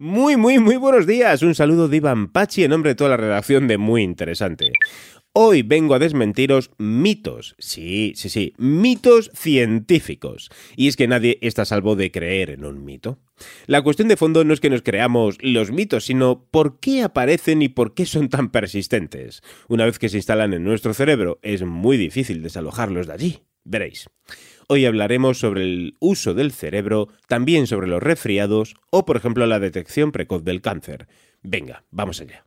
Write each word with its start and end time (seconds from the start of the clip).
Muy, 0.00 0.36
muy, 0.36 0.60
muy 0.60 0.76
buenos 0.76 1.08
días. 1.08 1.42
Un 1.42 1.56
saludo 1.56 1.88
de 1.88 1.96
Iván 1.96 2.28
Pachi 2.28 2.62
en 2.62 2.70
nombre 2.70 2.90
de 2.90 2.94
toda 2.94 3.10
la 3.10 3.16
redacción 3.16 3.66
de 3.66 3.78
Muy 3.78 4.04
Interesante. 4.04 4.70
Hoy 5.32 5.62
vengo 5.62 5.92
a 5.92 5.98
desmentiros 5.98 6.70
mitos, 6.78 7.56
sí, 7.58 8.12
sí, 8.14 8.28
sí, 8.28 8.54
mitos 8.58 9.28
científicos. 9.34 10.50
Y 10.76 10.86
es 10.86 10.94
que 10.94 11.08
nadie 11.08 11.40
está 11.42 11.64
salvo 11.64 11.96
de 11.96 12.12
creer 12.12 12.50
en 12.50 12.64
un 12.64 12.84
mito. 12.84 13.18
La 13.66 13.82
cuestión 13.82 14.06
de 14.06 14.16
fondo 14.16 14.44
no 14.44 14.54
es 14.54 14.60
que 14.60 14.70
nos 14.70 14.82
creamos 14.82 15.36
los 15.40 15.72
mitos, 15.72 16.04
sino 16.04 16.46
por 16.48 16.78
qué 16.78 17.02
aparecen 17.02 17.60
y 17.62 17.68
por 17.68 17.94
qué 17.94 18.06
son 18.06 18.28
tan 18.28 18.52
persistentes. 18.52 19.42
Una 19.66 19.84
vez 19.84 19.98
que 19.98 20.08
se 20.08 20.18
instalan 20.18 20.54
en 20.54 20.62
nuestro 20.62 20.94
cerebro, 20.94 21.40
es 21.42 21.64
muy 21.64 21.96
difícil 21.96 22.40
desalojarlos 22.44 23.08
de 23.08 23.12
allí. 23.14 23.38
Veréis. 23.64 24.08
Hoy 24.70 24.84
hablaremos 24.84 25.38
sobre 25.38 25.62
el 25.62 25.96
uso 25.98 26.34
del 26.34 26.52
cerebro, 26.52 27.08
también 27.26 27.66
sobre 27.66 27.86
los 27.86 28.02
resfriados 28.02 28.74
o, 28.90 29.06
por 29.06 29.16
ejemplo, 29.16 29.46
la 29.46 29.60
detección 29.60 30.12
precoz 30.12 30.44
del 30.44 30.60
cáncer. 30.60 31.08
Venga, 31.42 31.84
vamos 31.90 32.20
allá. 32.20 32.44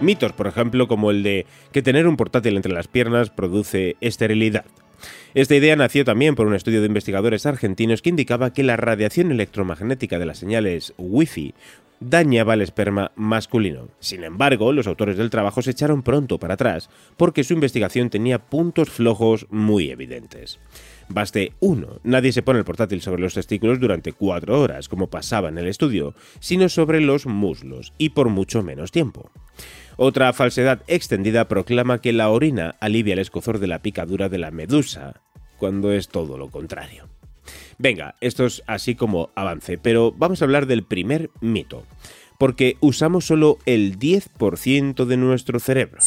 Mitos, 0.00 0.32
por 0.32 0.46
ejemplo, 0.46 0.88
como 0.88 1.10
el 1.10 1.22
de 1.22 1.44
que 1.72 1.82
tener 1.82 2.06
un 2.08 2.16
portátil 2.16 2.56
entre 2.56 2.72
las 2.72 2.88
piernas 2.88 3.28
produce 3.28 3.96
esterilidad. 4.00 4.64
Esta 5.34 5.56
idea 5.56 5.76
nació 5.76 6.06
también 6.06 6.36
por 6.36 6.46
un 6.46 6.54
estudio 6.54 6.80
de 6.80 6.86
investigadores 6.86 7.44
argentinos 7.44 8.00
que 8.00 8.08
indicaba 8.08 8.54
que 8.54 8.62
la 8.62 8.78
radiación 8.78 9.30
electromagnética 9.30 10.18
de 10.18 10.26
las 10.26 10.38
señales 10.38 10.94
Wi-Fi 10.96 11.54
dañaba 12.00 12.54
el 12.54 12.62
esperma 12.62 13.12
masculino. 13.16 13.88
Sin 14.00 14.24
embargo, 14.24 14.72
los 14.72 14.86
autores 14.86 15.16
del 15.16 15.30
trabajo 15.30 15.62
se 15.62 15.70
echaron 15.70 16.02
pronto 16.02 16.38
para 16.38 16.54
atrás 16.54 16.90
porque 17.16 17.44
su 17.44 17.54
investigación 17.54 18.10
tenía 18.10 18.38
puntos 18.38 18.90
flojos 18.90 19.46
muy 19.50 19.90
evidentes. 19.90 20.58
Baste 21.08 21.52
uno, 21.60 22.00
nadie 22.02 22.32
se 22.32 22.42
pone 22.42 22.58
el 22.58 22.64
portátil 22.64 23.00
sobre 23.02 23.20
los 23.20 23.34
testículos 23.34 23.78
durante 23.78 24.12
cuatro 24.12 24.60
horas, 24.60 24.88
como 24.88 25.10
pasaba 25.10 25.48
en 25.48 25.58
el 25.58 25.66
estudio, 25.66 26.14
sino 26.40 26.68
sobre 26.68 27.00
los 27.00 27.26
muslos, 27.26 27.92
y 27.98 28.10
por 28.10 28.30
mucho 28.30 28.62
menos 28.62 28.90
tiempo. 28.90 29.30
Otra 29.96 30.32
falsedad 30.32 30.82
extendida 30.86 31.46
proclama 31.46 32.00
que 32.00 32.12
la 32.12 32.30
orina 32.30 32.76
alivia 32.80 33.12
el 33.12 33.20
escozor 33.20 33.58
de 33.58 33.66
la 33.66 33.80
picadura 33.80 34.28
de 34.28 34.38
la 34.38 34.50
medusa, 34.50 35.20
cuando 35.58 35.92
es 35.92 36.08
todo 36.08 36.36
lo 36.38 36.50
contrario. 36.50 37.08
Venga, 37.78 38.14
esto 38.20 38.46
es 38.46 38.62
así 38.66 38.94
como 38.94 39.30
avance, 39.34 39.78
pero 39.78 40.12
vamos 40.12 40.40
a 40.40 40.44
hablar 40.44 40.66
del 40.66 40.84
primer 40.84 41.30
mito, 41.40 41.84
porque 42.38 42.76
usamos 42.80 43.26
solo 43.26 43.58
el 43.66 43.98
10% 43.98 45.04
de 45.04 45.16
nuestro 45.16 45.58
cerebro. 45.58 46.00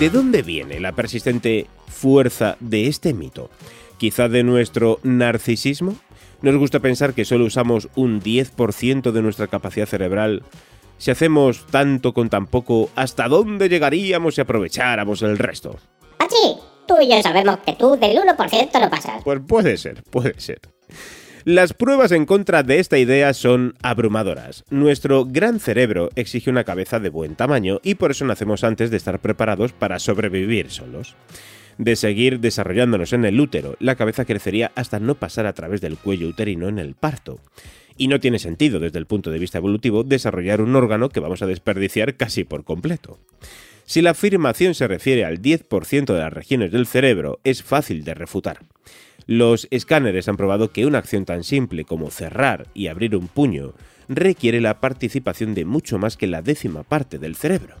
¿De 0.00 0.10
dónde 0.10 0.42
viene 0.42 0.78
la 0.78 0.92
persistente 0.92 1.66
fuerza 1.88 2.56
de 2.60 2.86
este 2.86 3.14
mito? 3.14 3.50
¿Quizá 3.98 4.28
de 4.28 4.44
nuestro 4.44 5.00
narcisismo? 5.02 5.96
¿Nos 6.40 6.56
gusta 6.56 6.78
pensar 6.78 7.14
que 7.14 7.24
solo 7.24 7.46
usamos 7.46 7.88
un 7.96 8.22
10% 8.22 9.10
de 9.10 9.22
nuestra 9.22 9.48
capacidad 9.48 9.86
cerebral? 9.86 10.44
Si 10.98 11.10
hacemos 11.10 11.66
tanto 11.66 12.14
con 12.14 12.30
tan 12.30 12.46
poco, 12.46 12.90
¿hasta 12.94 13.26
dónde 13.26 13.68
llegaríamos 13.68 14.36
si 14.36 14.40
aprovecháramos 14.40 15.22
el 15.22 15.36
resto? 15.36 15.76
¡Pachi! 16.16 16.67
Tú 16.88 16.94
y 17.02 17.08
yo 17.08 17.22
sabemos 17.22 17.58
que 17.58 17.74
tú 17.74 17.96
del 17.96 18.16
1% 18.16 18.80
no 18.80 18.90
pasas. 18.90 19.22
Pues 19.22 19.40
puede 19.46 19.76
ser, 19.76 20.02
puede 20.04 20.40
ser. 20.40 20.60
Las 21.44 21.74
pruebas 21.74 22.12
en 22.12 22.24
contra 22.24 22.62
de 22.62 22.78
esta 22.78 22.96
idea 22.98 23.34
son 23.34 23.74
abrumadoras. 23.82 24.64
Nuestro 24.70 25.26
gran 25.26 25.60
cerebro 25.60 26.08
exige 26.16 26.48
una 26.48 26.64
cabeza 26.64 26.98
de 26.98 27.10
buen 27.10 27.36
tamaño 27.36 27.78
y 27.82 27.96
por 27.96 28.10
eso 28.10 28.24
nacemos 28.24 28.64
antes 28.64 28.90
de 28.90 28.96
estar 28.96 29.20
preparados 29.20 29.72
para 29.72 29.98
sobrevivir 29.98 30.70
solos. 30.70 31.14
De 31.76 31.94
seguir 31.94 32.40
desarrollándonos 32.40 33.12
en 33.12 33.26
el 33.26 33.38
útero, 33.38 33.76
la 33.80 33.94
cabeza 33.94 34.24
crecería 34.24 34.72
hasta 34.74 34.98
no 34.98 35.14
pasar 35.14 35.44
a 35.44 35.52
través 35.52 35.82
del 35.82 35.98
cuello 35.98 36.26
uterino 36.26 36.68
en 36.68 36.78
el 36.78 36.94
parto. 36.94 37.38
Y 37.98 38.08
no 38.08 38.18
tiene 38.18 38.38
sentido 38.38 38.80
desde 38.80 38.98
el 38.98 39.06
punto 39.06 39.30
de 39.30 39.38
vista 39.38 39.58
evolutivo 39.58 40.04
desarrollar 40.04 40.62
un 40.62 40.74
órgano 40.74 41.10
que 41.10 41.20
vamos 41.20 41.42
a 41.42 41.46
desperdiciar 41.46 42.16
casi 42.16 42.44
por 42.44 42.64
completo. 42.64 43.18
Si 43.88 44.02
la 44.02 44.10
afirmación 44.10 44.74
se 44.74 44.86
refiere 44.86 45.24
al 45.24 45.40
10% 45.40 46.12
de 46.12 46.18
las 46.18 46.30
regiones 46.30 46.70
del 46.72 46.86
cerebro, 46.86 47.40
es 47.42 47.62
fácil 47.62 48.04
de 48.04 48.12
refutar. 48.12 48.60
Los 49.24 49.66
escáneres 49.70 50.28
han 50.28 50.36
probado 50.36 50.72
que 50.72 50.84
una 50.84 50.98
acción 50.98 51.24
tan 51.24 51.42
simple 51.42 51.86
como 51.86 52.10
cerrar 52.10 52.66
y 52.74 52.88
abrir 52.88 53.16
un 53.16 53.28
puño 53.28 53.72
requiere 54.06 54.60
la 54.60 54.78
participación 54.80 55.54
de 55.54 55.64
mucho 55.64 55.96
más 55.96 56.18
que 56.18 56.26
la 56.26 56.42
décima 56.42 56.82
parte 56.82 57.18
del 57.18 57.34
cerebro. 57.34 57.76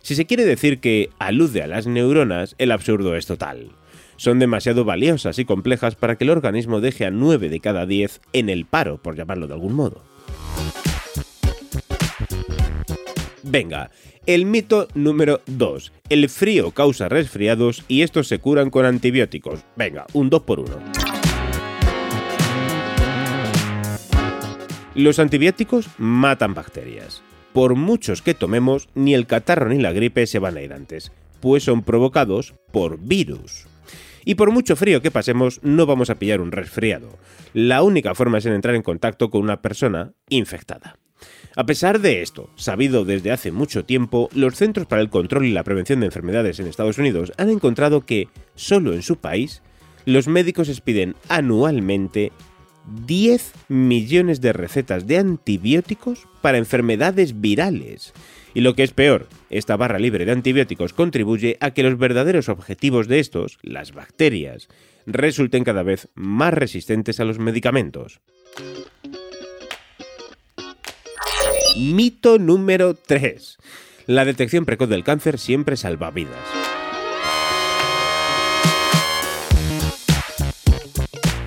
Si 0.00 0.14
se 0.14 0.24
quiere 0.24 0.46
decir 0.46 0.80
que 0.80 1.10
alude 1.18 1.62
a 1.62 1.66
las 1.66 1.86
neuronas, 1.86 2.54
el 2.56 2.72
absurdo 2.72 3.14
es 3.14 3.26
total. 3.26 3.72
Son 4.16 4.38
demasiado 4.38 4.86
valiosas 4.86 5.38
y 5.38 5.44
complejas 5.44 5.96
para 5.96 6.16
que 6.16 6.24
el 6.24 6.30
organismo 6.30 6.80
deje 6.80 7.04
a 7.04 7.10
9 7.10 7.50
de 7.50 7.60
cada 7.60 7.84
10 7.84 8.22
en 8.32 8.48
el 8.48 8.64
paro, 8.64 9.02
por 9.02 9.16
llamarlo 9.16 9.46
de 9.46 9.52
algún 9.52 9.74
modo. 9.74 10.02
Venga, 13.48 13.92
el 14.26 14.44
mito 14.44 14.88
número 14.94 15.40
2. 15.46 15.92
El 16.08 16.28
frío 16.28 16.72
causa 16.72 17.08
resfriados 17.08 17.84
y 17.86 18.02
estos 18.02 18.26
se 18.26 18.40
curan 18.40 18.70
con 18.70 18.84
antibióticos. 18.84 19.60
Venga, 19.76 20.04
un 20.14 20.30
2 20.30 20.42
por 20.42 20.58
1. 20.58 20.76
Los 24.96 25.20
antibióticos 25.20 25.88
matan 25.96 26.54
bacterias. 26.54 27.22
Por 27.52 27.76
muchos 27.76 28.20
que 28.20 28.34
tomemos, 28.34 28.88
ni 28.96 29.14
el 29.14 29.28
catarro 29.28 29.68
ni 29.68 29.80
la 29.80 29.92
gripe 29.92 30.26
se 30.26 30.40
van 30.40 30.56
a 30.56 30.62
ir 30.62 30.72
antes, 30.72 31.12
pues 31.40 31.62
son 31.62 31.84
provocados 31.84 32.54
por 32.72 32.98
virus. 32.98 33.68
Y 34.24 34.34
por 34.34 34.50
mucho 34.50 34.74
frío 34.74 35.00
que 35.00 35.12
pasemos, 35.12 35.60
no 35.62 35.86
vamos 35.86 36.10
a 36.10 36.16
pillar 36.16 36.40
un 36.40 36.50
resfriado. 36.50 37.16
La 37.54 37.84
única 37.84 38.16
forma 38.16 38.38
es 38.38 38.46
en 38.46 38.54
entrar 38.54 38.74
en 38.74 38.82
contacto 38.82 39.30
con 39.30 39.42
una 39.42 39.62
persona 39.62 40.14
infectada. 40.28 40.98
A 41.58 41.64
pesar 41.64 42.00
de 42.00 42.20
esto, 42.20 42.50
sabido 42.54 43.06
desde 43.06 43.32
hace 43.32 43.50
mucho 43.50 43.86
tiempo, 43.86 44.28
los 44.34 44.56
Centros 44.56 44.86
para 44.86 45.00
el 45.00 45.08
Control 45.08 45.46
y 45.46 45.52
la 45.52 45.64
Prevención 45.64 46.00
de 46.00 46.06
Enfermedades 46.06 46.60
en 46.60 46.66
Estados 46.66 46.98
Unidos 46.98 47.32
han 47.38 47.48
encontrado 47.48 48.04
que, 48.04 48.28
solo 48.54 48.92
en 48.92 49.00
su 49.00 49.16
país, 49.16 49.62
los 50.04 50.28
médicos 50.28 50.68
expiden 50.68 51.16
anualmente 51.30 52.30
10 53.06 53.52
millones 53.68 54.42
de 54.42 54.52
recetas 54.52 55.06
de 55.06 55.16
antibióticos 55.16 56.28
para 56.42 56.58
enfermedades 56.58 57.40
virales. 57.40 58.12
Y 58.52 58.60
lo 58.60 58.74
que 58.74 58.82
es 58.82 58.92
peor, 58.92 59.26
esta 59.48 59.78
barra 59.78 59.98
libre 59.98 60.26
de 60.26 60.32
antibióticos 60.32 60.92
contribuye 60.92 61.56
a 61.60 61.70
que 61.70 61.82
los 61.82 61.96
verdaderos 61.96 62.50
objetivos 62.50 63.08
de 63.08 63.18
estos, 63.18 63.58
las 63.62 63.92
bacterias, 63.92 64.68
resulten 65.06 65.64
cada 65.64 65.82
vez 65.82 66.08
más 66.14 66.52
resistentes 66.52 67.18
a 67.18 67.24
los 67.24 67.38
medicamentos. 67.38 68.20
Mito 71.76 72.38
número 72.38 72.94
3. 72.94 73.58
La 74.06 74.24
detección 74.24 74.64
precoz 74.64 74.88
del 74.88 75.04
cáncer 75.04 75.38
siempre 75.38 75.76
salva 75.76 76.10
vidas. 76.10 76.38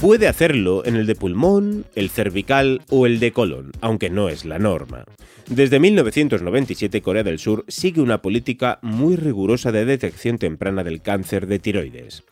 Puede 0.00 0.28
hacerlo 0.28 0.84
en 0.84 0.94
el 0.94 1.06
de 1.06 1.16
pulmón, 1.16 1.86
el 1.96 2.08
cervical 2.08 2.82
o 2.88 3.06
el 3.06 3.18
de 3.18 3.32
colon, 3.32 3.72
aunque 3.80 4.10
no 4.10 4.28
es 4.28 4.44
la 4.44 4.60
norma. 4.60 5.04
Desde 5.48 5.80
1997 5.80 7.02
Corea 7.02 7.24
del 7.24 7.40
Sur 7.40 7.64
sigue 7.66 8.00
una 8.00 8.22
política 8.22 8.78
muy 8.80 9.16
rigurosa 9.16 9.72
de 9.72 9.84
detección 9.84 10.38
temprana 10.38 10.84
del 10.84 11.02
cáncer 11.02 11.48
de 11.48 11.58
tiroides 11.58 12.22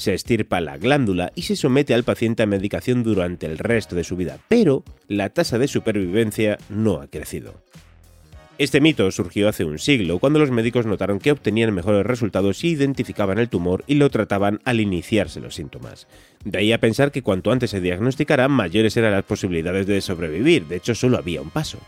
se 0.00 0.14
estirpa 0.14 0.62
la 0.62 0.78
glándula 0.78 1.30
y 1.34 1.42
se 1.42 1.56
somete 1.56 1.92
al 1.92 2.04
paciente 2.04 2.42
a 2.42 2.46
medicación 2.46 3.02
durante 3.02 3.44
el 3.44 3.58
resto 3.58 3.94
de 3.94 4.02
su 4.02 4.16
vida, 4.16 4.38
pero 4.48 4.82
la 5.08 5.28
tasa 5.28 5.58
de 5.58 5.68
supervivencia 5.68 6.56
no 6.70 7.02
ha 7.02 7.06
crecido. 7.06 7.62
Este 8.56 8.80
mito 8.80 9.10
surgió 9.10 9.48
hace 9.48 9.64
un 9.64 9.78
siglo, 9.78 10.18
cuando 10.18 10.38
los 10.38 10.50
médicos 10.50 10.86
notaron 10.86 11.18
que 11.18 11.32
obtenían 11.32 11.74
mejores 11.74 12.04
resultados 12.06 12.58
si 12.58 12.68
identificaban 12.68 13.38
el 13.38 13.50
tumor 13.50 13.84
y 13.86 13.96
lo 13.96 14.08
trataban 14.10 14.60
al 14.64 14.80
iniciarse 14.80 15.40
los 15.40 15.54
síntomas. 15.54 16.06
De 16.44 16.58
ahí 16.58 16.72
a 16.72 16.80
pensar 16.80 17.12
que 17.12 17.22
cuanto 17.22 17.52
antes 17.52 17.70
se 17.70 17.80
diagnosticara, 17.80 18.48
mayores 18.48 18.96
eran 18.96 19.12
las 19.12 19.24
posibilidades 19.24 19.86
de 19.86 20.00
sobrevivir, 20.00 20.66
de 20.66 20.76
hecho 20.76 20.94
solo 20.94 21.18
había 21.18 21.42
un 21.42 21.50
paso. 21.50 21.78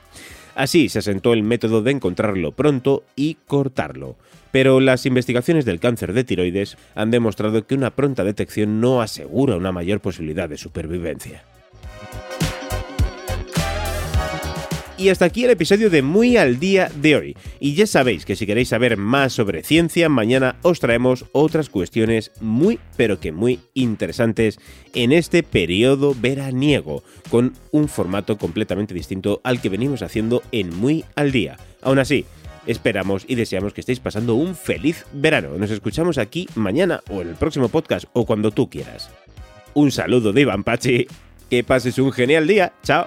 Así 0.55 0.89
se 0.89 0.99
asentó 0.99 1.33
el 1.33 1.43
método 1.43 1.83
de 1.83 1.93
encontrarlo 1.93 2.53
pronto 2.53 3.05
y 3.17 3.39
cortarlo. 3.47 4.17
Pero 4.51 4.81
las 4.81 5.07
investigaciones 5.07 5.65
del 5.65 5.81
cáncer 5.81 6.13
de 6.13 6.25
tiroides 6.25 6.77
han 6.95 7.11
demostrado 7.11 7.67
que 7.67 7.75
una 7.75 7.91
pronta 7.91 8.23
detección 8.23 8.81
no 8.81 9.01
asegura 9.01 9.57
una 9.57 9.73
mayor 9.73 10.01
posibilidad 10.01 10.49
de 10.49 10.59
supervivencia. 10.59 11.45
Y 14.99 15.09
hasta 15.09 15.25
aquí 15.25 15.45
el 15.45 15.51
episodio 15.51 15.91
de 15.91 16.03
Muy 16.03 16.37
al 16.37 16.61
Día 16.61 16.91
de 16.95 17.17
hoy. 17.17 17.37
Y 17.59 17.75
ya 17.75 17.87
sabéis 17.87 18.25
que 18.25 18.37
si 18.37 18.47
queréis 18.47 18.69
saber 18.69 18.97
más 18.97 19.33
sobre 19.33 19.63
ciencia, 19.63 20.09
mañana 20.09 20.57
os 20.63 20.81
traemos 20.81 21.25
otras 21.33 21.69
cuestiones 21.71 22.31
muy, 22.41 22.79
pero 22.97 23.19
que 23.19 23.33
muy 23.33 23.61
interesantes 23.75 24.61
en 24.95 25.13
este 25.13 25.43
periodo 25.43 26.15
veraniego, 26.15 27.03
con 27.31 27.55
un 27.71 27.89
formato 27.89 28.39
completamente 28.39 28.95
distinto 28.95 29.41
al 29.45 29.61
que 29.61 29.71
venimos 29.71 30.03
haciendo 30.03 30.43
en 30.53 30.75
Muy 30.77 31.05
al 31.17 31.33
Día. 31.33 31.57
Aún 31.81 31.99
así, 31.99 32.27
esperamos 32.67 33.25
y 33.27 33.35
deseamos 33.35 33.73
que 33.73 33.81
estéis 33.81 34.01
pasando 34.01 34.35
un 34.35 34.55
feliz 34.55 35.07
verano. 35.13 35.57
Nos 35.59 35.71
escuchamos 35.71 36.19
aquí 36.19 36.49
mañana 36.55 37.01
o 37.11 37.23
en 37.23 37.29
el 37.29 37.35
próximo 37.35 37.69
podcast 37.69 38.07
o 38.13 38.27
cuando 38.27 38.51
tú 38.51 38.69
quieras. 38.69 39.11
Un 39.75 39.91
saludo 39.91 40.33
de 40.33 40.43
Iván 40.43 40.65
Pachi. 40.65 41.07
Que 41.49 41.65
pases 41.65 41.99
un 41.99 42.13
genial 42.13 42.47
día. 42.47 42.73
Chao. 42.83 43.07